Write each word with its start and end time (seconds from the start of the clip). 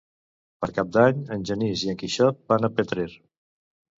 Per 0.63 0.69
Cap 0.77 0.87
d'Any 0.95 1.19
en 1.35 1.43
Genís 1.51 1.83
i 1.87 1.93
en 1.95 2.01
Quixot 2.03 2.39
van 2.53 2.67
a 2.69 2.71
Petrer. 2.79 3.09